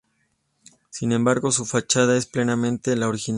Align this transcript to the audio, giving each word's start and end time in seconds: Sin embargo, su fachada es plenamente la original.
Sin 0.89 1.11
embargo, 1.11 1.51
su 1.51 1.63
fachada 1.63 2.17
es 2.17 2.25
plenamente 2.25 2.95
la 2.95 3.07
original. 3.07 3.29